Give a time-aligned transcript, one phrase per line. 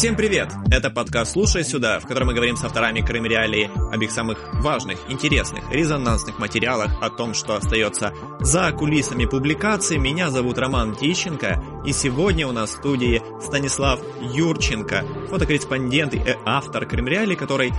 [0.00, 0.48] Всем привет!
[0.70, 4.38] Это подкаст «Слушай сюда», в котором мы говорим с авторами Крым Реалии об их самых
[4.54, 9.98] важных, интересных, резонансных материалах, о том, что остается за кулисами публикаций.
[9.98, 16.86] Меня зовут Роман Тищенко, и сегодня у нас в студии Станислав Юрченко, фотокорреспондент и автор
[16.86, 17.74] Крым Реалии, который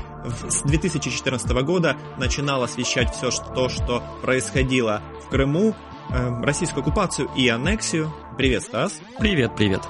[0.48, 5.74] с 2014 года начинал освещать все то, что происходило в Крыму,
[6.12, 8.14] э, российскую оккупацию и аннексию.
[8.38, 8.94] Привет, Стас.
[9.18, 9.82] Привет, привет.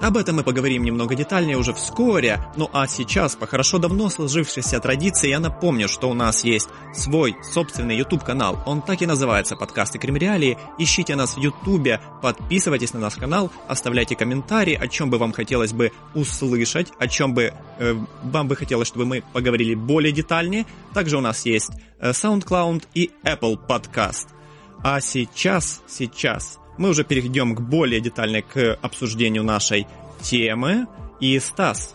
[0.00, 4.78] Об этом мы поговорим немного детальнее уже вскоре, ну а сейчас, по хорошо давно сложившейся
[4.78, 8.62] традиции, я напомню, что у нас есть свой собственный YouTube-канал.
[8.64, 10.56] Он так и называется «Подкасты Кремреалии».
[10.78, 15.72] Ищите нас в YouTube, подписывайтесь на наш канал, оставляйте комментарии, о чем бы вам хотелось
[15.72, 20.64] бы услышать, о чем бы э, вам бы хотелось, чтобы мы поговорили более детальнее.
[20.94, 24.28] Также у нас есть э, SoundCloud и Apple Podcast.
[24.84, 29.86] А сейчас, сейчас мы уже перейдем к более детальной к обсуждению нашей
[30.22, 30.86] темы.
[31.20, 31.94] И Стас,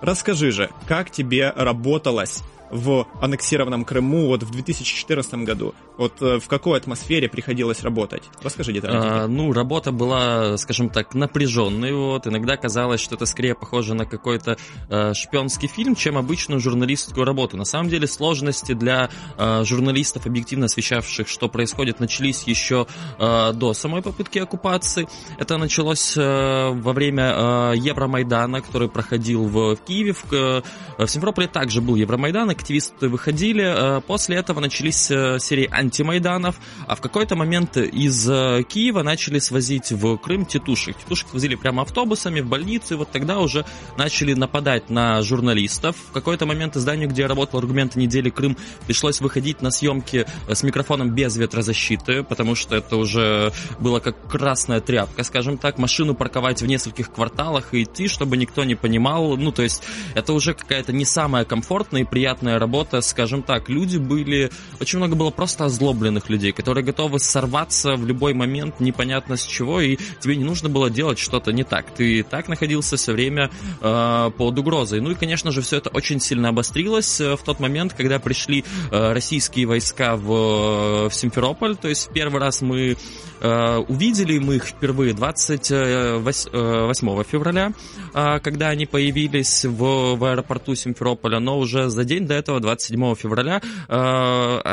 [0.00, 5.74] расскажи же, как тебе работалось в аннексированном Крыму вот в 2014 году?
[5.96, 8.22] Вот э, в какой атмосфере приходилось работать?
[8.42, 9.24] Расскажи детально.
[9.24, 11.92] А, ну, работа была, скажем так, напряженной.
[11.92, 12.26] Вот.
[12.26, 14.56] Иногда казалось, что это скорее похоже на какой-то
[14.88, 17.56] э, шпионский фильм, чем обычную журналистскую работу.
[17.56, 22.86] На самом деле сложности для э, журналистов, объективно освещавших, что происходит, начались еще
[23.18, 25.08] э, до самой попытки оккупации.
[25.38, 30.12] Это началось э, во время э, Евромайдана, который проходил в, в Киеве.
[30.12, 30.62] В, э,
[30.98, 33.64] в Симферополе также был Евромайдан, активисты выходили.
[33.64, 39.40] Э, после этого начались э, серии антимайданов, а в какой-то момент из э, Киева начали
[39.40, 40.96] свозить в Крым тетушек.
[40.96, 43.64] Тетушек возили прямо автобусами в больницу, и вот тогда уже
[43.98, 45.96] начали нападать на журналистов.
[46.10, 50.62] В какой-то момент изданию, где я работал, аргументы недели Крым, пришлось выходить на съемки с
[50.62, 56.62] микрофоном без ветрозащиты, потому что это уже было как красная тряпка, скажем так, машину парковать
[56.62, 59.36] в нескольких кварталах и идти, чтобы никто не понимал.
[59.36, 59.82] Ну, то есть
[60.14, 63.68] это уже какая-то не самая комфортная и приятная работа, скажем так.
[63.68, 64.50] Люди были...
[64.80, 69.80] Очень много было просто озлобленных людей, которые готовы сорваться в любой момент, непонятно с чего,
[69.80, 71.86] и тебе не нужно было делать что-то не так.
[71.94, 73.50] Ты и так находился все время
[73.80, 75.00] э, под угрозой.
[75.00, 78.64] Ну и, конечно же, все это очень сильно обострилось э, в тот момент, когда пришли
[78.90, 81.76] э, российские войска в, э, в Симферополь.
[81.76, 82.96] То есть первый раз мы
[83.40, 87.72] э, увидели мы их впервые 28 февраля,
[88.14, 93.14] э, когда они появились в, в аэропорту Симферополя, но уже за день до этого, 27
[93.14, 94.69] февраля, э, э,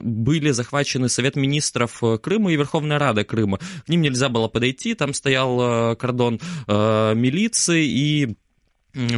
[0.00, 3.58] были захвачены Совет министров Крыма и Верховная Рада Крыма.
[3.58, 8.36] К ним нельзя было подойти, там стоял э, кордон милиции и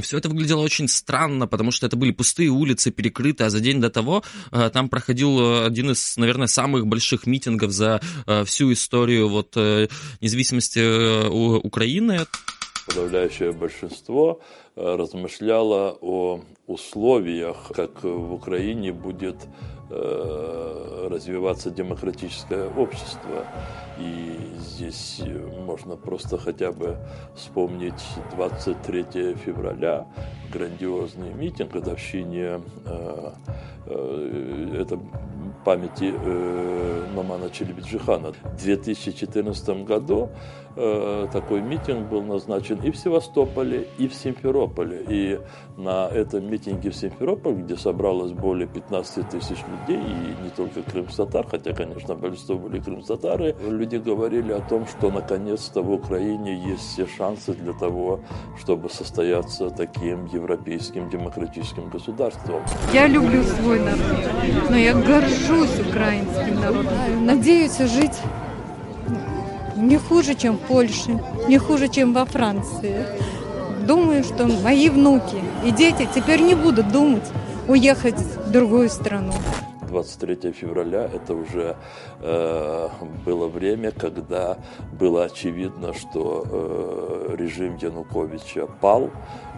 [0.03, 3.80] все это выглядело очень странно, потому что это были пустые улицы, перекрыты, а за день
[3.80, 8.00] до того там проходил один из, наверное, самых больших митингов за
[8.44, 9.56] всю историю вот,
[10.20, 11.28] независимости
[11.64, 12.26] Украины.
[12.86, 14.41] Подавляющее большинство
[14.75, 23.44] размышляло о условиях, как в Украине будет э, развиваться демократическое общество.
[23.98, 25.20] И здесь
[25.66, 26.96] можно просто хотя бы
[27.34, 28.02] вспомнить
[28.34, 30.06] 23 февраля,
[30.52, 33.30] грандиозный митинг годовщине э,
[33.86, 34.98] э, это
[35.64, 38.32] памяти э, Мамана Челебиджихана.
[38.32, 40.30] В 2014 году
[40.76, 45.04] э, такой митинг был назначен и в Севастополе, и в Симферополе.
[45.08, 45.41] И
[45.76, 51.47] на этом митинге в Симферополе, где собралось более 15 тысяч людей, и не только крымстатар,
[51.47, 57.06] хотя, конечно, большинство были крымстатары, люди говорили о том, что наконец-то в Украине есть все
[57.06, 58.20] шансы для того,
[58.59, 62.62] чтобы состояться таким европейским демократическим государством.
[62.92, 67.26] Я люблю свой народ, но я горжусь украинским народом.
[67.26, 68.19] Надеюсь жить
[69.80, 73.06] не хуже, чем в Польше, не хуже, чем во Франции.
[73.86, 77.24] Думаю, что мои внуки и дети теперь не будут думать
[77.66, 79.32] уехать в другую страну.
[79.90, 81.76] 23 февраля это уже
[82.20, 82.88] э,
[83.24, 84.59] было время, когда
[84.92, 89.10] было очевидно, что э, режим Януковича пал,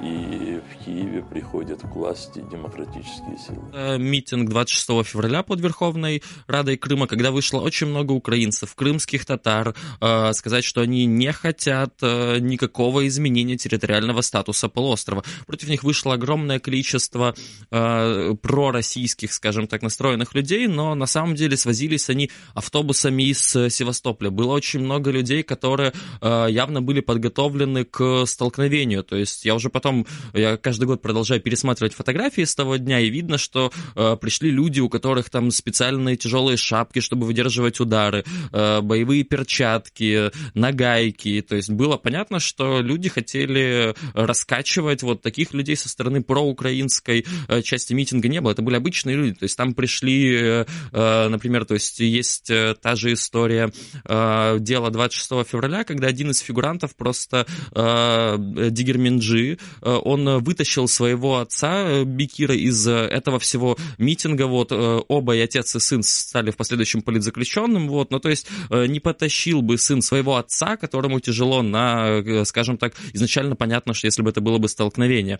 [0.02, 3.62] и в Киеве приходят к власти демократические силы.
[3.72, 9.74] Э, митинг 26 февраля под Верховной Радой Крыма, когда вышло очень много украинцев, крымских татар,
[10.00, 15.24] э, сказать, что они не хотят э, никакого изменения территориального статуса полуострова.
[15.46, 17.34] Против них вышло огромное количество
[17.70, 23.38] э, пророссийских, скажем так, настроенных случайных людей, но на самом деле свозились они автобусами из
[23.40, 24.30] Севастополя.
[24.30, 29.02] Было очень много людей, которые явно были подготовлены к столкновению.
[29.04, 33.10] То есть я уже потом, я каждый год продолжаю пересматривать фотографии с того дня, и
[33.10, 33.72] видно, что
[34.20, 41.44] пришли люди, у которых там специальные тяжелые шапки, чтобы выдерживать удары, боевые перчатки, нагайки.
[41.48, 47.62] То есть было понятно, что люди хотели раскачивать вот таких людей со стороны проукраинской э,
[47.62, 48.52] части митинга не было.
[48.52, 49.34] Это были обычные люди.
[49.34, 52.50] То есть там пришли, э, э, например, то есть есть
[52.80, 53.72] та же история
[54.04, 62.86] дела 26 февраля, когда один из фигурантов просто Дигерминджи, он вытащил своего отца Бикира из
[62.86, 68.18] этого всего митинга, вот оба и отец и сын стали в последующем политзаключенным, вот, но
[68.18, 73.94] то есть не потащил бы сын своего отца, которому тяжело на, скажем так, изначально понятно,
[73.94, 75.38] что если бы это было бы столкновение.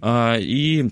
[0.00, 0.90] А, и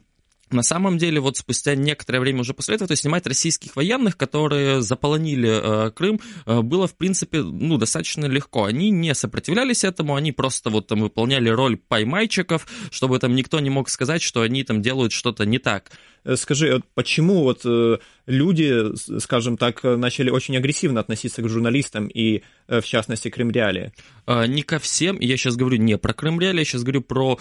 [0.53, 4.17] на самом деле, вот спустя некоторое время уже после этого, то есть снимать российских военных,
[4.17, 8.65] которые заполонили э, Крым, э, было, в принципе, ну, достаточно легко.
[8.65, 13.71] Они не сопротивлялись этому, они просто вот там выполняли роль поймайчиков, чтобы там никто не
[13.71, 15.91] мог сказать, что они там делают что-то не так.
[16.25, 22.43] Э, скажи, почему вот э, люди, скажем так, начали очень агрессивно относиться к журналистам и,
[22.69, 23.93] э, в частности, Крымреале?
[24.27, 27.39] Не ко всем, я сейчас говорю не про Крымреале, я сейчас говорю про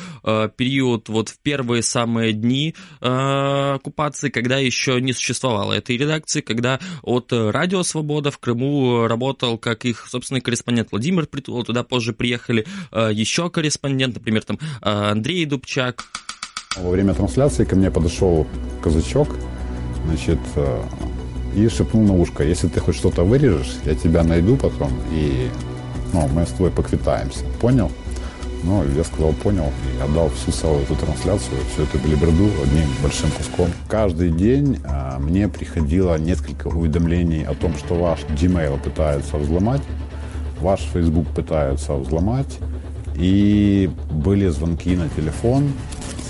[0.57, 7.31] период вот в первые самые дни оккупации, когда еще не существовало этой редакции, когда от
[7.31, 13.51] Радио Свобода в Крыму работал как их собственный корреспондент Владимир Притулов, туда позже приехали еще
[13.51, 16.03] корреспондент, например, там Андрей Дубчак.
[16.77, 18.47] Во время трансляции ко мне подошел
[18.81, 19.35] казачок,
[20.05, 20.81] значит, э,
[21.55, 25.49] и шепнул на ушко, если ты хоть что-то вырежешь, я тебя найду потом, и
[26.13, 27.45] ну, мы с тобой поквитаемся.
[27.59, 27.91] Понял?
[28.63, 33.31] Ну, я сказал, понял, и отдал всю целую эту трансляцию, всю эту билиберду одним большим
[33.31, 33.67] куском.
[33.87, 39.81] Каждый день а, мне приходило несколько уведомлений о том, что ваш Gmail пытается взломать,
[40.59, 42.59] ваш Facebook пытаются взломать,
[43.15, 45.71] и были звонки на телефон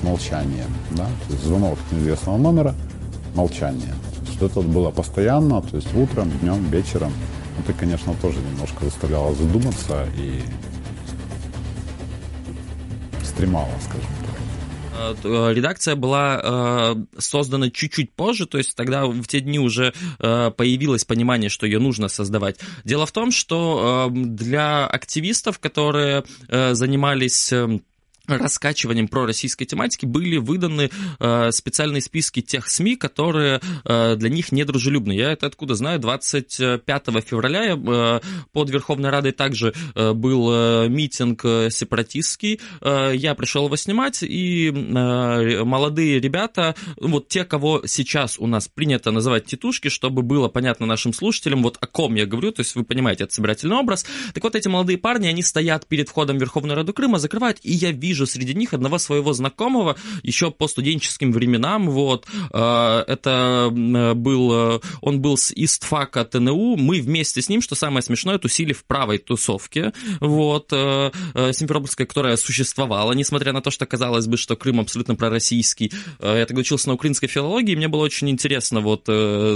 [0.04, 0.66] молчание.
[0.92, 1.06] Да?
[1.28, 2.76] То есть звонок неизвестного номера,
[3.36, 3.94] молчание.
[4.34, 7.12] Что это было постоянно, то есть утром, днем, вечером.
[7.60, 10.42] Это, конечно, тоже немножко заставляло задуматься и
[13.24, 14.32] стремало, скажем так
[15.24, 20.52] э, редакция была э, создана чуть-чуть позже, то есть тогда в те дни уже э,
[20.56, 22.60] появилось понимание, что ее нужно создавать.
[22.84, 27.82] Дело в том, что для активистов, которые занимались эм,
[28.28, 30.90] раскачиванием пророссийской тематики были выданы
[31.20, 35.14] э, специальные списки тех СМИ, которые э, для них недружелюбны.
[35.14, 36.00] Я это откуда знаю?
[36.00, 38.20] 25 февраля э,
[38.52, 42.60] под Верховной Радой также э, был э, митинг э, сепаратистский.
[42.82, 48.68] Э, я пришел его снимать, и э, молодые ребята, вот те, кого сейчас у нас
[48.68, 52.76] принято называть титушки, чтобы было понятно нашим слушателям, вот о ком я говорю, то есть
[52.76, 54.06] вы понимаете, это собирательный образ.
[54.34, 57.74] Так вот, эти молодые парни, они стоят перед входом в Верховную Раду Крыма, закрывают, и
[57.74, 63.70] я вижу вижу среди них одного своего знакомого еще по студенческим временам, вот, э, это
[64.16, 68.74] был, э, он был с истфака ТНУ, мы вместе с ним, что самое смешное, тусили
[68.74, 71.12] в правой тусовке, вот, э,
[71.54, 75.92] Симферопольская, которая существовала, несмотря на то, что казалось бы, что Крым абсолютно пророссийский.
[76.20, 79.04] Я тогда учился на украинской филологии, мне было очень интересно, вот,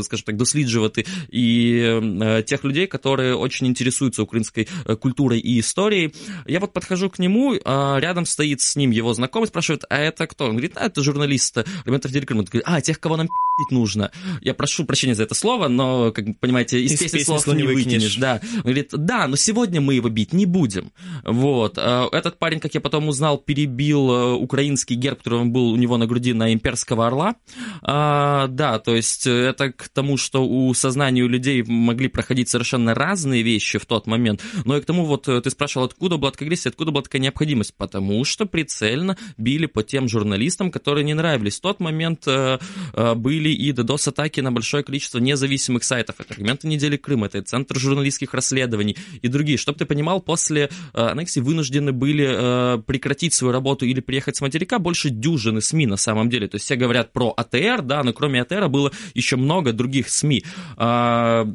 [0.05, 4.67] скажем так, досліджувати и тех людей, которые очень интересуются украинской
[5.01, 6.13] культурой и историей.
[6.47, 10.27] Я вот подхожу к нему, рядом стоит стоит с ним его знакомый, спрашивает, а это
[10.27, 10.45] кто?
[10.45, 12.41] Он говорит, а, это журналист элементов Крыма.
[12.41, 13.27] Он говорит, а, тех, кого нам
[13.71, 14.11] нужно.
[14.41, 18.17] Я прошу прощения за это слово, но, как понимаете, из, из песни слов не выкинешь.
[18.17, 18.41] Да.
[18.57, 20.91] Он говорит, да, но сегодня мы его бить не будем.
[21.23, 21.77] Вот.
[21.77, 25.75] А, этот парень, как я потом узнал, перебил э, украинский герб, который он был у
[25.77, 27.35] него на груди на имперского орла.
[27.81, 32.93] А, да, то есть это к тому, что у сознания у людей могли проходить совершенно
[32.93, 34.41] разные вещи в тот момент.
[34.65, 37.21] Но и к тому, вот э, ты спрашивал, откуда была такая агрессия, откуда была такая
[37.21, 37.73] необходимость?
[37.77, 41.57] Потому что прицельно били по тем журналистам, которые не нравились.
[41.57, 42.59] В тот момент э,
[43.15, 46.15] были были и DDoS-атаки на большое количество независимых сайтов.
[46.19, 49.57] Это аргументы недели Крыма, это Центр журналистских расследований и другие.
[49.57, 54.41] Чтобы ты понимал, после э, аннексии вынуждены были э, прекратить свою работу или приехать с
[54.41, 56.47] материка больше дюжины СМИ на самом деле.
[56.47, 60.43] То есть все говорят про АТР, да, но кроме АТР было еще много других СМИ.
[60.77, 61.45] А,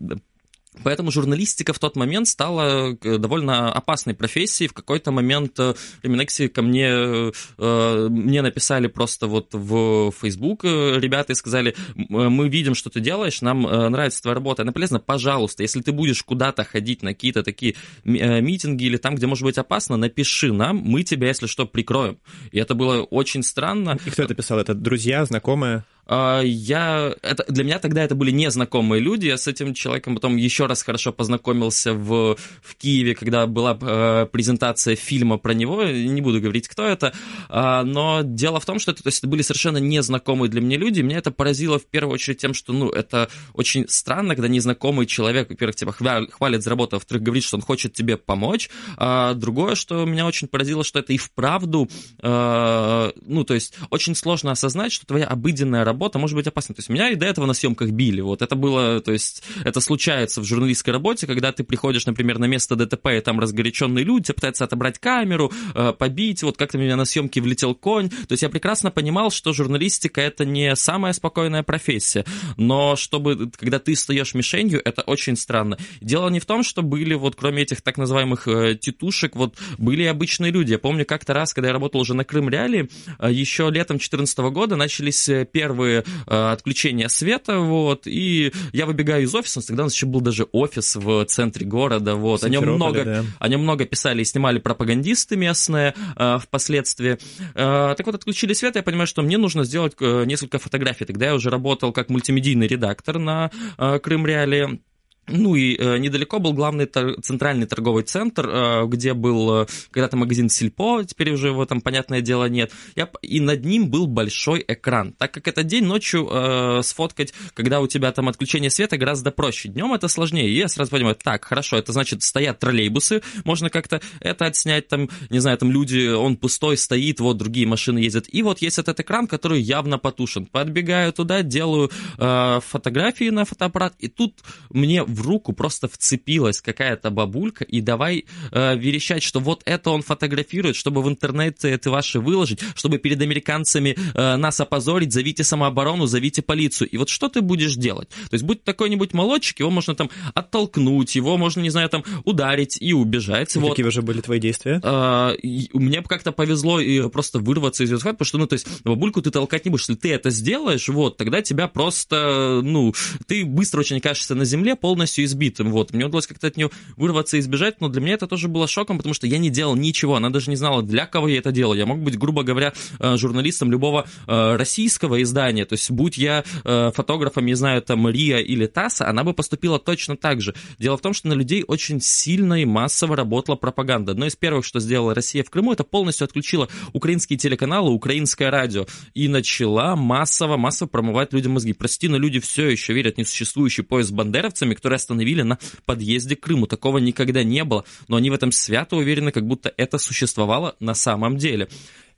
[0.85, 4.69] Поэтому журналистика в тот момент стала э, довольно опасной профессией.
[4.69, 5.59] В какой-то момент
[6.03, 12.75] Реминекси ко мне, э, мне написали просто вот в Facebook ребята и сказали, мы видим,
[12.75, 16.65] что ты делаешь, нам э, нравится твоя работа, она полезна, пожалуйста, если ты будешь куда-то
[16.65, 17.75] ходить на какие-то такие
[18.05, 22.19] митинги или там, где может быть опасно, напиши нам, мы тебя, если что, прикроем.
[22.53, 23.99] И это было очень странно.
[24.07, 24.59] И кто это писал?
[24.59, 25.85] Это друзья, знакомые?
[26.07, 29.27] А, я, это, для меня тогда это были незнакомые люди.
[29.27, 34.27] Я с этим человеком потом еще раз хорошо познакомился в, в Киеве, когда была э,
[34.31, 35.85] презентация фильма про него.
[35.85, 37.13] Не буду говорить, кто это.
[37.49, 40.79] Э, но дело в том, что это, то есть, это были совершенно незнакомые для меня
[40.79, 41.01] люди.
[41.01, 45.51] Меня это поразило в первую очередь тем, что ну, это очень странно, когда незнакомый человек,
[45.51, 48.69] во-первых, тебя хвалит за работу, а во-вторых, говорит, что он хочет тебе помочь.
[48.97, 51.89] А другое, что меня очень поразило, что это и вправду,
[52.23, 56.75] э, ну, то есть очень сложно осознать, что твоя обыденная работа может быть опасна.
[56.75, 58.23] То есть меня и до этого на съемках били.
[58.23, 62.47] Вот это было, то есть это случается в журналистской работе, когда ты приходишь, например, на
[62.47, 66.43] место ДТП, и там разгоряченные люди, тебя пытаются отобрать камеру, э, побить.
[66.43, 68.09] Вот как-то меня на съемке влетел конь.
[68.09, 72.25] То есть я прекрасно понимал, что журналистика это не самая спокойная профессия.
[72.57, 75.79] Но чтобы, когда ты стаешь мишенью, это очень странно.
[76.01, 80.05] Дело не в том, что были вот кроме этих так называемых э, титушек, вот были
[80.05, 80.73] обычные люди.
[80.73, 84.39] Я помню как-то раз, когда я работал уже на Крым Реалии, э, еще летом 2014
[84.39, 89.87] года начались первые первые э, отключения света, вот, и я выбегаю из офиса, тогда у
[89.87, 93.25] нас еще был даже офис в центре города, вот, о нем много, да.
[93.39, 97.19] о нем много писали и снимали пропагандисты местные э, впоследствии.
[97.55, 101.05] Э, так вот, отключили свет, я понимаю, что мне нужно сделать несколько фотографий.
[101.05, 104.81] Тогда я уже работал как мультимедийный редактор на э, Крым Реале.
[105.29, 110.17] Ну и э, недалеко был главный тор- центральный торговый центр, э, где был э, когда-то
[110.17, 112.73] магазин Сильпо, теперь уже его там, понятное дело, нет.
[112.97, 115.13] Я, и над ним был большой экран.
[115.13, 119.69] Так как это день, ночью э, сфоткать, когда у тебя там отключение света, гораздо проще.
[119.69, 120.49] Днем это сложнее.
[120.49, 125.09] И я сразу понимаю, так, хорошо, это значит, стоят троллейбусы, можно как-то это отснять, там,
[125.31, 128.27] не знаю, там люди, он пустой стоит, вот другие машины ездят.
[128.29, 130.47] И вот есть этот экран, который явно потушен.
[130.47, 134.35] Подбегаю туда, делаю э, фотографии на фотоаппарат, и тут
[134.71, 140.03] мне в руку просто вцепилась какая-то бабулька, и давай э, верещать, что вот это он
[140.03, 146.07] фотографирует, чтобы в интернете это ваши выложить, чтобы перед американцами э, нас опозорить, зовите самооборону,
[146.07, 146.89] зовите полицию.
[146.89, 148.09] И вот что ты будешь делать?
[148.09, 152.79] То есть, будь такой-нибудь молодчик, его можно там оттолкнуть, его можно, не знаю, там ударить
[152.81, 153.55] и убежать.
[153.57, 153.71] И вот.
[153.71, 154.81] Какие уже были твои действия?
[154.83, 155.35] Э,
[155.73, 159.31] мне как-то повезло и просто вырваться из этого, потому что, ну, то есть, бабульку ты
[159.31, 159.89] толкать не будешь.
[159.89, 162.95] Если ты это сделаешь, вот, тогда тебя просто, ну,
[163.27, 165.71] ты быстро очень окажешься на земле, полностью полностью избитым.
[165.71, 165.95] Вот.
[165.95, 168.99] Мне удалось как-то от нее вырваться и избежать, но для меня это тоже было шоком,
[168.99, 170.17] потому что я не делал ничего.
[170.17, 171.73] Она даже не знала, для кого я это делал.
[171.73, 175.65] Я мог быть, грубо говоря, э, журналистом любого э, российского издания.
[175.65, 179.79] То есть, будь я э, фотографом, не знаю, там, РИА или ТАССа, она бы поступила
[179.79, 180.55] точно так же.
[180.79, 184.13] Дело в том, что на людей очень сильно и массово работала пропаганда.
[184.13, 188.87] Одно из первых, что сделала Россия в Крыму, это полностью отключила украинские телеканалы, украинское радио
[189.15, 191.73] и начала массово, массово промывать людям мозги.
[191.73, 196.37] Прости, но люди все еще верят в несуществующий поезд с бандеровцами, который остановили на подъезде
[196.37, 196.67] к Крыму.
[196.67, 200.95] Такого никогда не было, но они в этом свято уверены, как будто это существовало на
[200.95, 201.69] самом деле.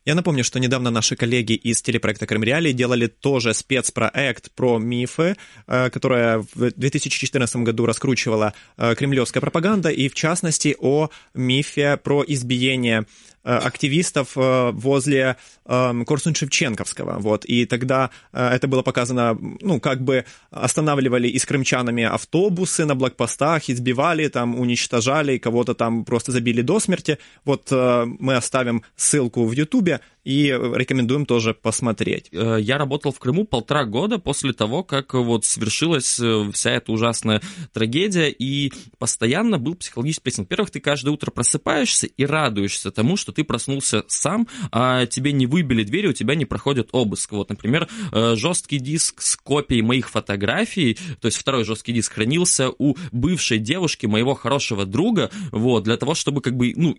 [0.04, 5.36] Я напомню, что недавно наши коллеги из телепроекта Крым Реалии делали тоже спецпроект про мифы,
[5.68, 12.24] э, которая в 2014 году раскручивала э, кремлевская пропаганда, и в частности о мифе про
[12.26, 13.06] избиение
[13.42, 20.24] активистов э, возле эм, Корсунь-Шевченковского, вот, и тогда э, это было показано, ну, как бы
[20.50, 26.80] останавливали и с крымчанами автобусы на блокпостах, избивали, там, уничтожали, кого-то там просто забили до
[26.80, 32.28] смерти, вот мы оставим ссылку в Ютубе, и рекомендуем тоже посмотреть.
[32.32, 36.20] Я работал в Крыму полтора года после того, как вот свершилась
[36.52, 37.40] вся эта ужасная
[37.72, 40.46] трагедия, и постоянно был психологический прессинг.
[40.48, 45.46] Во-первых, ты каждое утро просыпаешься и радуешься тому, что ты проснулся сам, а тебе не
[45.46, 47.32] выбили двери, у тебя не проходит обыск.
[47.32, 52.70] Вот, например, э, жесткий диск с копией моих фотографий, то есть второй жесткий диск хранился
[52.78, 56.94] у бывшей девушки моего хорошего друга, вот, для того, чтобы как бы, ну,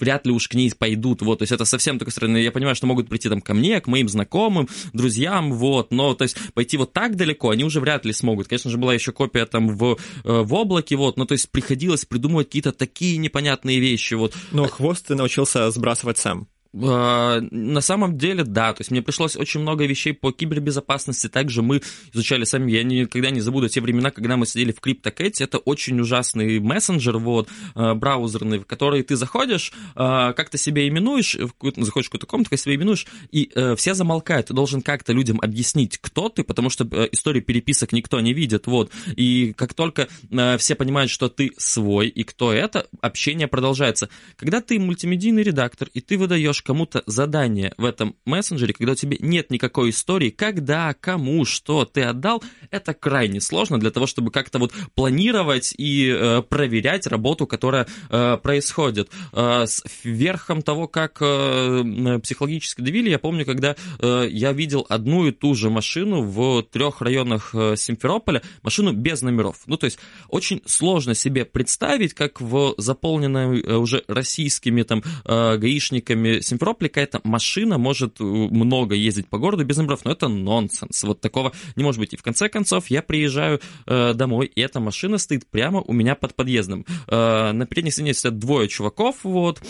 [0.00, 2.65] вряд ли уж к ней пойдут, вот, то есть это совсем такой стороны, я понимаю,
[2.74, 6.76] что могут прийти там ко мне, к моим знакомым, друзьям, вот, но, то есть пойти
[6.76, 8.48] вот так далеко они уже вряд ли смогут.
[8.48, 12.04] Конечно же, была еще копия там в, э, в облаке, вот, но то есть приходилось
[12.04, 14.34] придумывать какие-то такие непонятные вещи, вот.
[14.52, 16.48] Но хвост ты научился сбрасывать сам.
[16.74, 21.62] А, на самом деле, да, то есть мне пришлось очень много вещей по кибербезопасности, также
[21.62, 21.82] мы
[22.12, 25.98] изучали сами, я никогда не забуду те времена, когда мы сидели в CryptoCat, это очень
[26.00, 32.10] ужасный мессенджер, вот, а, браузерный, в который ты заходишь, а, как-то себя именуешь, заходишь в
[32.10, 36.42] какую-то комнату, себя именуешь, и э, все замолкают, ты должен как-то людям объяснить, кто ты,
[36.42, 41.10] потому что э, историю переписок никто не видит, вот, и как только э, все понимают,
[41.10, 44.08] что ты свой и кто это, общение продолжается.
[44.36, 49.16] Когда ты мультимедийный редактор, и ты выдаешь кому-то задание в этом мессенджере, когда у тебя
[49.20, 54.58] нет никакой истории, когда, кому, что ты отдал, это крайне сложно для того, чтобы как-то
[54.58, 59.10] вот планировать и э, проверять работу, которая э, происходит.
[59.32, 65.26] Э, с верхом того, как э, психологически давили, я помню, когда э, я видел одну
[65.26, 69.62] и ту же машину в трех районах э, Симферополя, машину без номеров.
[69.66, 75.56] Ну, то есть очень сложно себе представить, как в заполненной э, уже российскими там э,
[75.56, 81.02] гаишниками Симферополе какая-то машина может э, много ездить по городу без номеров, но это нонсенс.
[81.04, 82.14] Вот такого не может быть.
[82.14, 86.34] И в конце концов я приезжаю домой, и эта машина стоит прямо у меня под
[86.34, 86.84] подъездом.
[87.06, 89.60] На передней стене сидят двое чуваков, вот,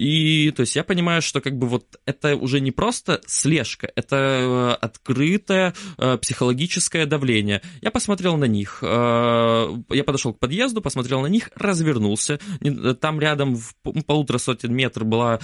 [0.00, 4.16] и то есть я понимаю, что как бы вот это уже не просто слежка, это
[4.16, 7.60] э, открытое э, психологическое давление.
[7.82, 12.40] Я посмотрел на них, э, я подошел к подъезду, посмотрел на них, развернулся.
[13.02, 13.74] Там рядом в
[14.06, 15.38] полутора сотен метров была,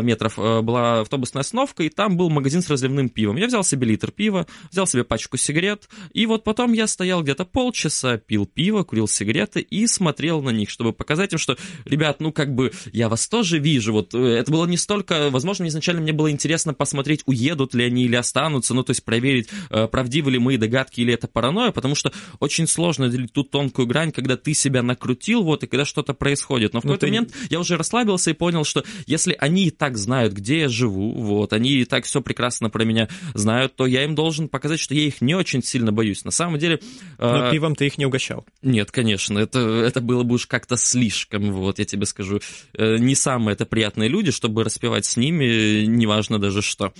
[0.00, 3.36] метров была автобусная остановка, и там был магазин с разливным пивом.
[3.36, 7.44] Я взял себе литр пива, взял себе пачку сигарет, и вот потом я стоял где-то
[7.44, 12.32] полчаса, пил пиво, курил сигареты и смотрел на них, чтобы показать им, что, ребят, ну
[12.32, 16.00] как бы я вас тоже вижу, же вот, э, это было не столько, возможно, изначально
[16.00, 20.30] мне было интересно посмотреть, уедут ли они или останутся, ну, то есть проверить, э, правдивы
[20.30, 24.36] ли мои догадки или это паранойя, потому что очень сложно делить ту тонкую грань, когда
[24.36, 26.72] ты себя накрутил, вот, и когда что-то происходит.
[26.72, 27.12] Но в ну, какой-то ты...
[27.12, 31.12] момент я уже расслабился и понял, что если они и так знают, где я живу,
[31.12, 34.94] вот, они и так все прекрасно про меня знают, то я им должен показать, что
[34.94, 36.24] я их не очень сильно боюсь.
[36.24, 36.80] На самом деле...
[37.18, 37.50] Но э...
[37.50, 38.44] пивом ты их не угощал?
[38.62, 42.40] Нет, конечно, это, это было бы уж как-то слишком, вот, я тебе скажу.
[42.74, 46.92] Э, не самое это приятные люди, чтобы распевать с ними, неважно даже что.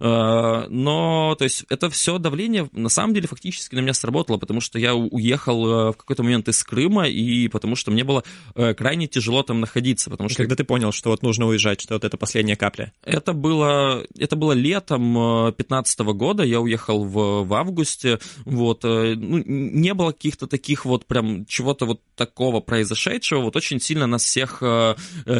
[0.00, 4.60] Э, но, то есть, это все давление, на самом деле, фактически на меня сработало, потому
[4.60, 8.22] что я уехал э, в какой-то момент из Крыма, и потому что мне было
[8.54, 10.38] э, крайне тяжело там находиться, потому что...
[10.38, 12.92] Когда ты понял, что вот нужно уезжать, что вот это последняя капля?
[13.02, 19.94] Это было, это было летом 15 года, я уехал в, в августе, вот, ну, не
[19.94, 24.62] было каких-то таких вот прям чего-то вот такого произошедшего, вот очень сильно нас всех,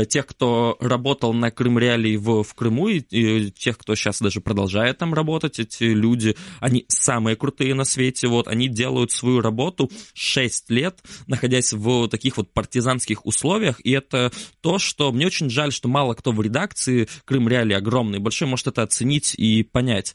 [0.09, 4.41] тех, кто работал на Крым Реалии в, в Крыму, и, и тех, кто сейчас даже
[4.49, 9.91] продолжает там работать, эти люди, они самые крутые на свете, вот, они делают свою работу
[10.15, 15.71] 6 лет, находясь в таких вот партизанских условиях, и это то, что мне очень жаль,
[15.71, 20.15] что мало кто в редакции, Крым Реали огромный, большой может это оценить и понять.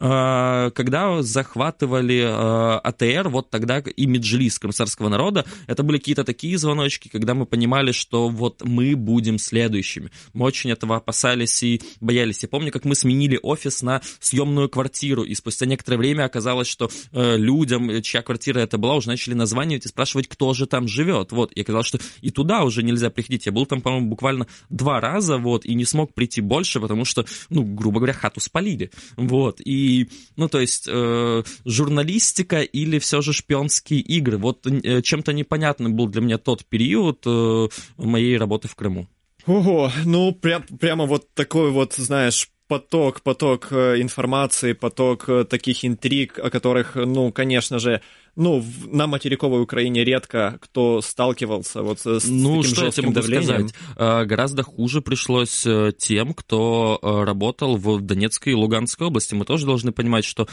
[0.00, 6.56] А, когда захватывали а, АТР, вот тогда и Меджлис Крымсарского народа, это были какие-то такие
[6.56, 10.10] звоночки, когда мы понимали, что вот мы будем следующими.
[10.34, 12.42] Мы очень этого опасались и боялись.
[12.42, 16.90] Я помню, как мы сменили офис на съемную квартиру, и спустя некоторое время оказалось, что
[17.12, 21.32] э, людям, чья квартира это была, уже начали названивать и спрашивать, кто же там живет.
[21.32, 23.46] Вот, и оказалось, что и туда уже нельзя приходить.
[23.46, 27.26] Я был там, по-моему, буквально два раза, вот, и не смог прийти больше, потому что,
[27.50, 28.90] ну, грубо говоря, хату спалили.
[29.16, 29.87] Вот, и
[30.36, 34.38] ну, то есть, э, журналистика или все же шпионские игры.
[34.38, 39.08] Вот э, чем-то непонятным был для меня тот период э, моей работы в Крыму.
[39.46, 45.84] Ого, ну, прям, прямо вот такой вот, знаешь, поток, поток э, информации, поток э, таких
[45.84, 48.02] интриг, о которых, ну, конечно же,
[48.36, 53.68] ну, на материковой Украине редко кто сталкивался вот с ну, таким что я могу давлением.
[53.68, 54.28] Сказать?
[54.28, 59.34] Гораздо хуже пришлось э, тем, кто работал в Донецкой и Луганской области.
[59.34, 60.46] Мы тоже должны понимать, что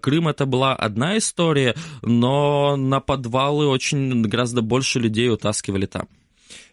[0.00, 6.08] Крым это была одна история, но на подвалы очень гораздо больше людей утаскивали там.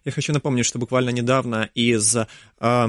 [0.05, 2.87] Я хочу напомнить, что буквально недавно из э,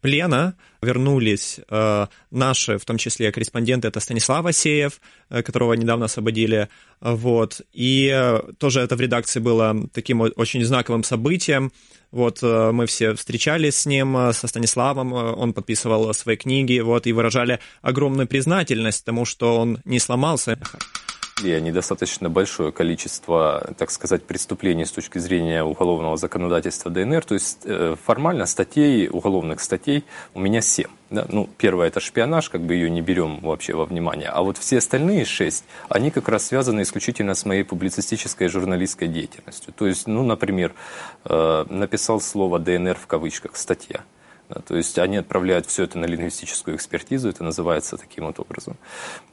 [0.00, 6.68] плена вернулись э, наши, в том числе корреспонденты, это Станислав Асеев, э, которого недавно освободили,
[7.00, 11.70] вот, и э, тоже это в редакции было таким очень знаковым событием,
[12.10, 16.80] вот, э, мы все встречались с ним, э, со Станиславом, э, он подписывал свои книги,
[16.80, 20.58] вот, и выражали огромную признательность тому, что он не сломался
[21.42, 27.24] и недостаточно большое количество, так сказать, преступлений с точки зрения уголовного законодательства ДНР.
[27.24, 30.88] То есть э, формально статей, уголовных статей у меня семь.
[31.10, 31.26] Да?
[31.28, 34.28] Ну, первое это шпионаж, как бы ее не берем вообще во внимание.
[34.28, 39.08] А вот все остальные шесть, они как раз связаны исключительно с моей публицистической и журналистской
[39.08, 39.72] деятельностью.
[39.72, 40.74] То есть, ну, например,
[41.24, 44.04] э, написал слово ДНР в кавычках, статья.
[44.66, 48.76] То есть они отправляют все это на лингвистическую экспертизу, это называется таким вот образом.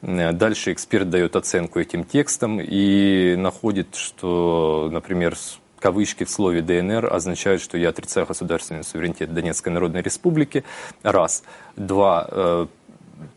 [0.01, 5.35] Э, дальше эксперт дает оценку этим текстам и находит, что, например,
[5.79, 10.65] кавычки в слове ДНР означают, что я отрицаю государственный суверенитет Донецкой Народной Республики.
[11.01, 11.43] Раз.
[11.77, 12.27] Два.
[12.29, 12.67] Э,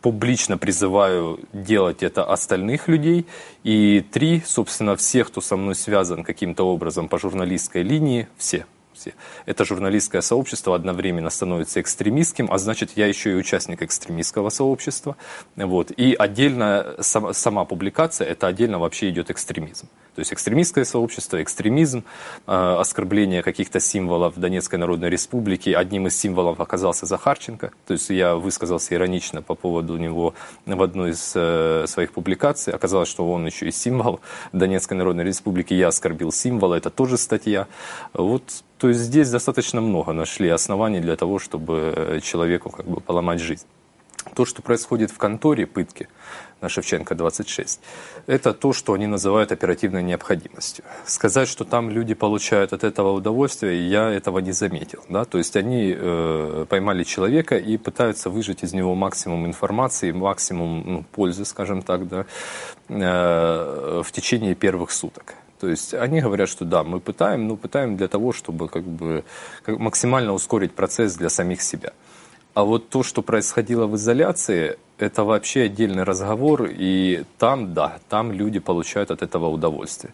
[0.03, 3.27] публично призываю делать это остальных людей.
[3.63, 8.67] И три, собственно, всех, кто со мной связан каким-то образом по журналистской линии, все
[8.99, 9.15] все.
[9.47, 15.17] Это журналистское сообщество одновременно становится экстремистским, а значит, я еще и участник экстремистского сообщества.
[15.57, 15.91] Вот.
[15.91, 19.89] И отдельно сама, сама публикация, это отдельно вообще идет экстремизм.
[20.19, 22.03] То есть экстремистское сообщество, экстремизм,
[22.49, 25.71] э, оскорбление каких-то символов Донецкой Народной Республики.
[25.71, 27.71] Одним из символов оказался Захарченко.
[27.87, 30.35] То есть я высказался иронично по поводу него
[30.67, 32.73] в одной из э, своих публикаций.
[32.73, 34.19] Оказалось, что он еще и символ
[34.53, 35.73] Донецкой Народной Республики.
[35.73, 37.69] Я оскорбил символ, это тоже статья.
[38.13, 38.43] Вот
[38.79, 43.67] то есть здесь достаточно много нашли оснований для того, чтобы человеку как бы поломать жизнь.
[44.35, 46.09] То, что происходит в конторе пытки,
[46.61, 47.81] на Шевченко 26,
[48.27, 50.85] это то, что они называют оперативной необходимостью.
[51.07, 55.05] Сказать, что там люди получают от этого удовольствие, я этого не заметил.
[55.09, 55.25] Да?
[55.25, 61.05] То есть они э, поймали человека и пытаются выжать из него максимум информации, максимум ну,
[61.13, 62.27] пользы, скажем так, да,
[62.89, 65.35] э, в течение первых суток.
[65.61, 69.25] То есть они говорят, что да, мы пытаем, но пытаем для того, чтобы как бы
[69.67, 71.93] максимально ускорить процесс для самих себя.
[72.59, 78.33] А вот то, что происходило в изоляции, это вообще отдельный разговор, и там, да, там
[78.33, 80.13] люди получают от этого удовольствие.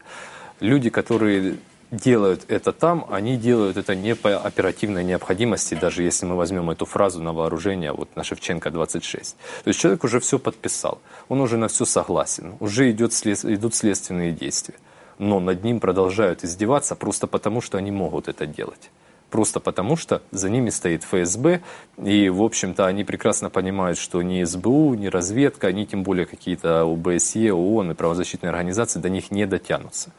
[0.60, 1.56] Люди, которые
[1.90, 6.84] делают это там, они делают это не по оперативной необходимости, даже если мы возьмем эту
[6.84, 9.36] фразу на вооружение, вот на Шевченко 26.
[9.64, 13.74] То есть человек уже все подписал, он уже на все согласен, уже идет след, идут
[13.74, 14.74] следственные действия.
[15.18, 18.90] Но над ним продолжают издеваться просто потому, что они могут это делать
[19.34, 21.60] просто потому, что за ними стоит ФСБ,
[22.04, 26.82] и, в общем-то, они прекрасно понимают, что ни СБУ, ни разведка, ни тем более какие-то
[26.82, 30.12] ОБСЕ, ООН и правозащитные организации до них не дотянутся.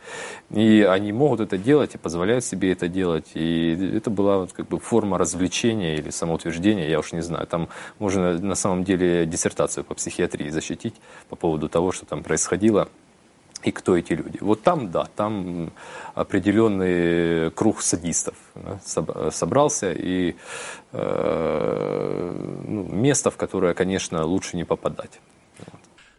[0.49, 4.67] И они могут это делать и позволяют себе это делать, и это была вот как
[4.67, 7.47] бы форма развлечения или самоутверждения, я уж не знаю.
[7.47, 10.95] Там можно на самом деле диссертацию по психиатрии защитить
[11.30, 12.89] по поводу того, что там происходило
[13.65, 14.38] и кто эти люди.
[14.41, 15.71] Вот там, да, там
[16.13, 20.36] определенный круг садистов да, собрался, и
[20.91, 25.19] э, ну, место, в которое, конечно, лучше не попадать.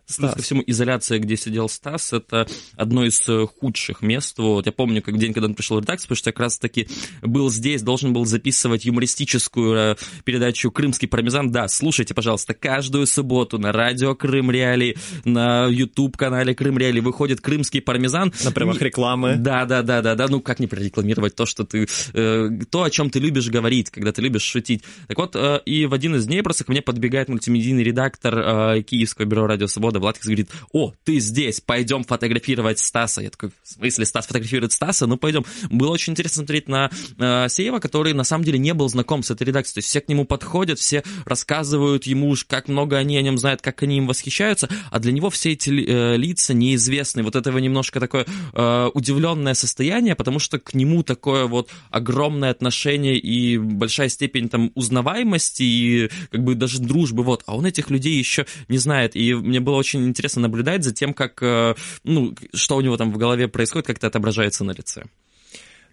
[0.07, 0.35] Стас.
[0.35, 4.39] ко всему, изоляция, где сидел Стас, это одно из э, худших мест.
[4.39, 6.89] Вот я помню, как день, когда он пришел в редакцию, потому что я как раз-таки
[7.23, 11.51] был здесь, должен был записывать юмористическую э, передачу «Крымский пармезан».
[11.51, 17.81] Да, слушайте, пожалуйста, каждую субботу на радио Крым Реали, на YouTube-канале Крым Реали выходит «Крымский
[17.81, 18.33] пармезан».
[18.45, 19.37] На правах рекламы.
[19.37, 20.27] Да, да, да, да, да.
[20.29, 21.89] Ну, как не прорекламировать то, что ты...
[22.13, 24.85] Э, то, о чем ты любишь говорить, когда ты любишь шутить.
[25.09, 28.83] Так вот, э, и в один из дней просто ко мне подбегает мультимедийный редактор э,
[28.83, 33.23] Киевского бюро «Радио Свобода» года Владкис говорит, о, ты здесь, пойдем фотографировать Стаса.
[33.23, 35.07] Я такой, в смысле Стас фотографирует Стаса?
[35.07, 35.45] Ну, пойдем.
[35.71, 39.31] Было очень интересно смотреть на э, Сеева, который на самом деле не был знаком с
[39.31, 39.75] этой редакцией.
[39.75, 43.63] То есть все к нему подходят, все рассказывают ему, как много они о нем знают,
[43.63, 47.23] как они им восхищаются, а для него все эти э, лица неизвестны.
[47.23, 53.17] Вот этого немножко такое э, удивленное состояние, потому что к нему такое вот огромное отношение
[53.19, 57.43] и большая степень там узнаваемости и как бы даже дружбы, вот.
[57.47, 59.17] А он этих людей еще не знает.
[59.17, 62.97] И мне было очень очень интересно наблюдать за тем, как, э, ну, что у него
[62.97, 65.05] там в голове происходит, как это отображается на лице.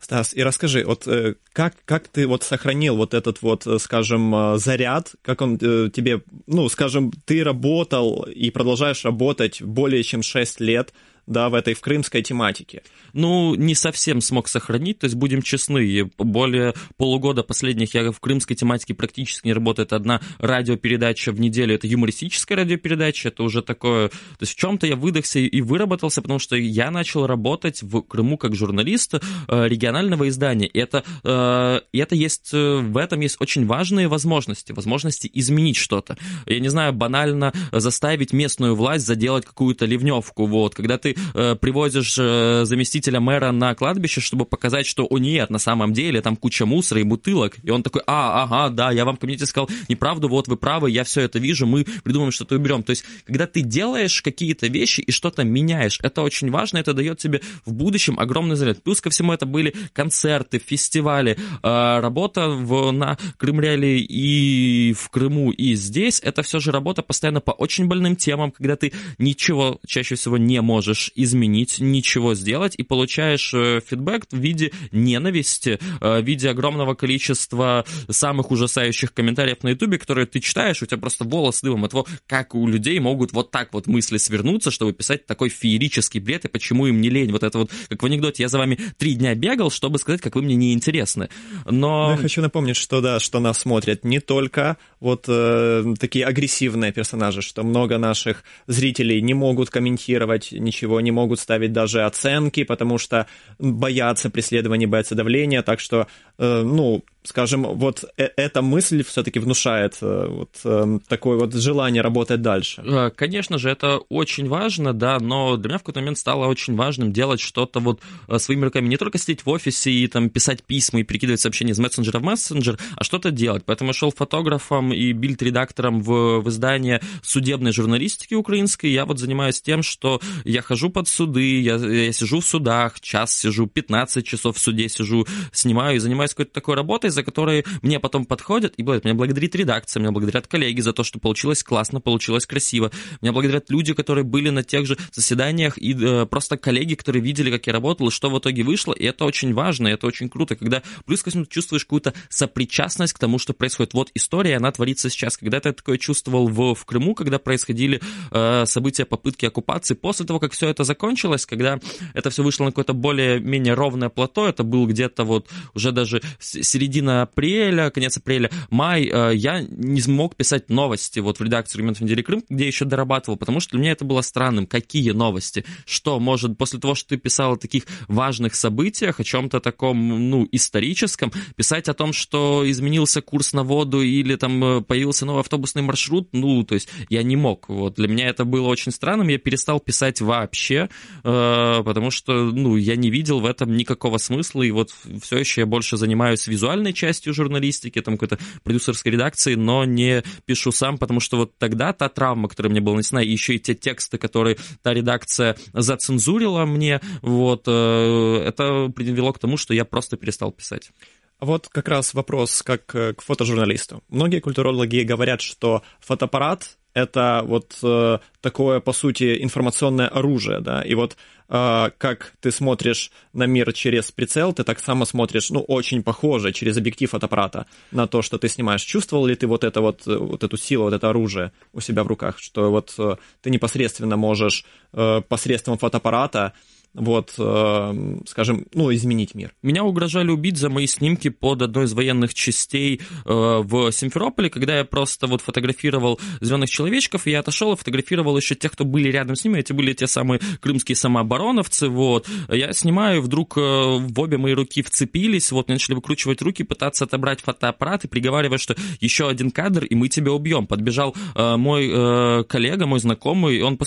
[0.02, 4.58] Стас, и расскажи, вот э, как, как ты вот сохранил вот этот вот, э, скажем,
[4.58, 10.92] заряд, как он тебе, ну, скажем, ты работал и продолжаешь работать более чем 6 лет
[11.28, 12.84] да, в этой в крымской тематике.
[13.14, 18.56] Ну, не совсем смог сохранить, то есть будем честны, более полугода последних я в крымской
[18.56, 19.86] тематике практически не работаю.
[19.86, 24.10] Это одна радиопередача в неделю, это юмористическая радиопередача, это уже такое...
[24.10, 28.38] То есть в чем-то я выдохся и выработался, потому что я начал работать в Крыму
[28.38, 29.20] как журналист э,
[29.68, 30.68] регионального издания.
[30.68, 35.78] И это, э, и это есть, э, в этом есть очень важные возможности, возможности изменить
[35.78, 36.18] что-то.
[36.46, 42.18] Я не знаю, банально заставить местную власть заделать какую-то ливневку, вот, когда ты э, привозишь
[42.20, 46.66] э, заместителя мэра на кладбище, чтобы показать, что, о нет, на самом деле там куча
[46.66, 47.58] мусора и бутылок.
[47.64, 50.90] И он такой, а, ага, да, я вам в комитете сказал неправду, вот вы правы,
[50.90, 52.84] я все это вижу, мы придумаем что-то уберем.
[52.84, 57.20] То есть, когда ты делаешь какие-то вещи и что-то меняешь, это очень важно, это дает
[57.20, 58.84] тебе в будущем огромный заряд.
[58.84, 65.52] Плюс ко всему это были концерты, фестивали, э, работа в, на Крымреале и в Крыму,
[65.52, 66.20] и здесь.
[66.24, 70.62] Это все же работа постоянно по очень больным темам, когда ты ничего чаще всего не
[70.62, 76.50] можешь можешь изменить, ничего сделать, и получаешь э, фидбэк в виде ненависти, э, в виде
[76.50, 81.86] огромного количества самых ужасающих комментариев на ютубе, которые ты читаешь, у тебя просто волос дымом
[81.86, 86.20] от того, как у людей могут вот так вот мысли свернуться, чтобы писать такой феерический
[86.20, 87.32] бред, и почему им не лень.
[87.32, 90.36] Вот это вот, как в анекдоте, я за вами три дня бегал, чтобы сказать, как
[90.36, 91.30] вы мне неинтересны.
[91.66, 92.12] Но...
[92.12, 97.42] Я хочу напомнить, что да, что нас смотрят не только вот э, такие агрессивные персонажи,
[97.42, 102.98] что много наших зрителей не могут комментировать ничего всего, не могут ставить даже оценки, потому
[102.98, 103.26] что
[103.60, 109.98] боятся преследования, боятся давления, так что, э, ну, скажем, вот э, эта мысль все-таки внушает
[110.02, 112.84] э, вот э, такое вот желание работать дальше.
[113.16, 117.12] Конечно же, это очень важно, да, но для меня в какой-то момент стало очень важным
[117.12, 118.02] делать что-то вот
[118.38, 121.80] своими руками, не только сидеть в офисе и там писать письма и перекидывать сообщения из
[121.80, 123.64] мессенджера в мессенджер, а что-то делать.
[123.66, 128.88] Поэтому я шел фотографом и бильд-редактором в, в издание судебной журналистики украинской.
[128.88, 133.36] Я вот занимаюсь тем, что я хожу под суды, я, я сижу в судах, час
[133.36, 138.00] сижу, 15 часов в суде сижу, снимаю и занимаюсь какой-то такой работой, за которые мне
[138.00, 142.02] потом подходят и говорят, меня благодарит редакция, меня благодарят коллеги за то, что получилось классно,
[142.02, 142.92] получилось красиво.
[143.22, 147.52] Меня благодарят люди, которые были на тех же заседаниях, и э, просто коллеги, которые видели,
[147.52, 150.30] как я работал, и что в итоге вышло, и это очень важно, и это очень
[150.30, 153.94] круто, когда плюс ко всему чувствуешь какую-то сопричастность к тому, что происходит.
[153.94, 155.38] Вот история, она творится сейчас.
[155.38, 159.94] Когда-то я такое чувствовал в, в Крыму, когда происходили э, события попытки оккупации.
[159.94, 161.80] После того, как все это закончилось, когда
[162.14, 167.03] это все вышло на какое-то более-менее ровное плато, это был где-то вот уже даже середина
[167.04, 172.00] середина апреля, конец апреля, май, э, я не смог писать новости вот в редакции «Аргумент
[172.02, 174.66] недели Крым», где еще дорабатывал, потому что для меня это было странным.
[174.66, 175.66] Какие новости?
[175.86, 180.48] Что может, после того, что ты писал о таких важных событиях, о чем-то таком, ну,
[180.52, 185.82] историческом, писать о том, что изменился курс на воду или там э, появился новый автобусный
[185.82, 187.70] маршрут, ну, то есть я не мог.
[187.70, 190.90] Вот для меня это было очень странным, я перестал писать вообще,
[191.24, 195.62] э, потому что, ну, я не видел в этом никакого смысла, и вот все еще
[195.62, 201.20] я больше занимаюсь визуальной частью журналистики, там какой-то продюсерской редакции, но не пишу сам, потому
[201.20, 204.58] что вот тогда та травма, которая мне была нанесена, и еще и те тексты, которые
[204.82, 210.92] та редакция зацензурила мне, вот, э, это привело к тому, что я просто перестал писать.
[211.40, 214.02] Вот как раз вопрос как э, к фотожурналисту.
[214.08, 220.94] Многие культурологи говорят, что фотоаппарат это вот э, такое, по сути, информационное оружие, да, и
[220.96, 221.18] вот
[221.50, 226.52] э, как ты смотришь на мир через прицел, ты так само смотришь, ну, очень похоже
[226.52, 228.84] через объектив фотоаппарата на то, что ты снимаешь.
[228.84, 232.04] Чувствовал ли ты вот это вот, э, вот эту силу, вот это оружие у себя
[232.04, 236.54] в руках, что вот э, ты непосредственно можешь э, посредством фотоаппарата
[236.94, 239.54] вот, э, скажем, ну, изменить мир.
[239.64, 244.78] Меня угрожали убить за мои снимки под одной из военных частей э, в Симферополе, когда
[244.78, 249.10] я просто вот фотографировал зеленых человечков, и я отошел и фотографировал еще тех, кто были
[249.10, 252.28] рядом с ними, эти были те самые крымские самообороновцы, вот.
[252.50, 257.42] Я снимаю, вдруг э, в обе мои руки вцепились, вот, начали выкручивать руки, пытаться отобрать
[257.42, 260.68] фотоаппарат и приговаривать, что еще один кадр, и мы тебя убьем.
[260.68, 263.80] Подбежал э, мой э, коллега, мой знакомый, он,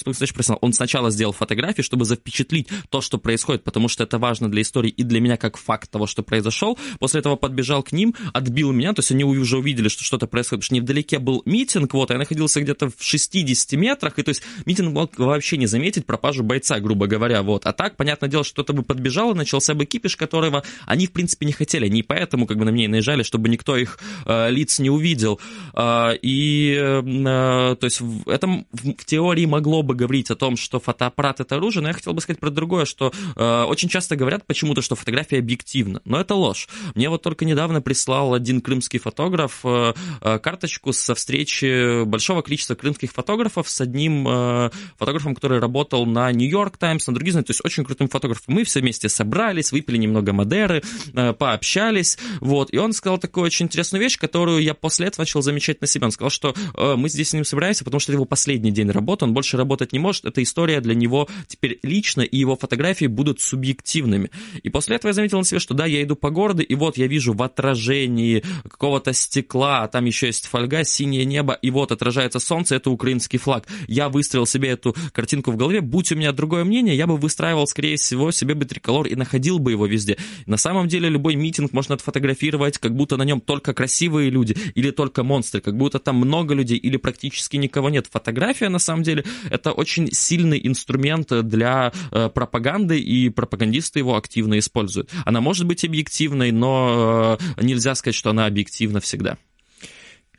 [0.60, 4.88] он сначала сделал фотографии, чтобы запечатлить то, что происходит, потому что это важно для истории
[4.88, 6.78] и для меня как факт того, что произошел.
[6.98, 10.62] После этого подбежал к ним, отбил меня, то есть они уже увидели, что что-то происходит,
[10.62, 14.42] потому что невдалеке был митинг, вот, я находился где-то в 60 метрах, и то есть
[14.64, 17.66] митинг мог вообще не заметить пропажу бойца, грубо говоря, вот.
[17.66, 21.12] А так, понятное дело, что кто-то бы подбежал, и начался бы кипиш, которого они, в
[21.12, 24.48] принципе, не хотели, они поэтому как бы на меня и наезжали, чтобы никто их э,
[24.50, 25.38] лиц не увидел.
[25.74, 31.40] Э, и, э, то есть, в, в теории могло бы говорить о том, что фотоаппарат
[31.40, 34.82] это оружие, но я хотел бы сказать про другое, что э, очень часто говорят почему-то,
[34.82, 36.68] что фотография объективна, но это ложь.
[36.94, 42.74] Мне вот только недавно прислал один крымский фотограф э, э, карточку со встречи большого количества
[42.74, 47.64] крымских фотографов с одним э, фотографом, который работал на Нью-Йорк Таймс, на других, то есть
[47.64, 48.54] очень крутым фотографом.
[48.54, 50.82] Мы все вместе собрались, выпили немного Мадеры,
[51.14, 55.42] э, пообщались, вот, и он сказал такую очень интересную вещь, которую я после этого начал
[55.42, 56.06] замечать на себе.
[56.06, 58.90] Он сказал, что э, мы здесь с ним собираемся, потому что это его последний день
[58.90, 62.75] работы, он больше работать не может, эта история для него теперь лично, и его фотография
[62.76, 64.30] фотографии будут субъективными.
[64.62, 66.98] И после этого я заметил на себе, что да, я иду по городу, и вот
[66.98, 71.90] я вижу в отражении какого-то стекла, а там еще есть фольга, синее небо, и вот
[71.90, 73.66] отражается солнце, это украинский флаг.
[73.88, 77.66] Я выстроил себе эту картинку в голове, будь у меня другое мнение, я бы выстраивал,
[77.66, 80.18] скорее всего, себе бы триколор и находил бы его везде.
[80.44, 84.90] На самом деле любой митинг можно отфотографировать, как будто на нем только красивые люди или
[84.90, 88.06] только монстры, как будто там много людей или практически никого нет.
[88.12, 94.16] Фотография, на самом деле, это очень сильный инструмент для э, пропаганды пропаганды, и пропагандисты его
[94.16, 95.10] активно используют.
[95.24, 99.38] Она может быть объективной, но э, нельзя сказать, что она объективна всегда.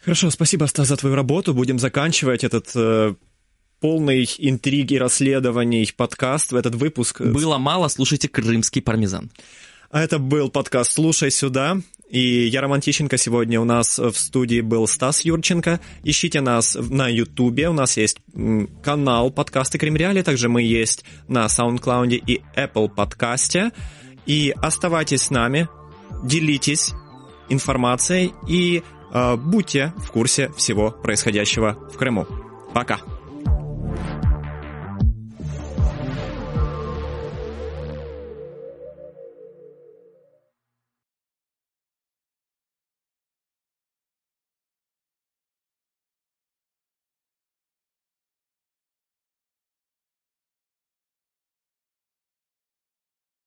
[0.04, 1.54] Хорошо, спасибо, Стас, за твою работу.
[1.54, 3.16] Будем заканчивать этот э,
[3.80, 7.22] полный интриги, расследований подкаст, этот выпуск.
[7.22, 9.32] Было мало, слушайте «Крымский пармезан».
[9.90, 11.78] А это был подкаст «Слушай сюда».
[12.10, 15.82] И я, Роман Тищенко, сегодня у нас в студии был Стас Юрченко.
[16.04, 18.20] Ищите нас на Ютубе, у нас есть
[18.82, 23.72] канал подкасты Кремреали, также мы есть на SoundCloud и Apple подкасте.
[24.26, 25.68] И оставайтесь с нами,
[26.24, 26.94] делитесь
[27.50, 32.26] информацией и э, будьте в курсе всего происходящего в Крыму.
[32.74, 33.00] Пока!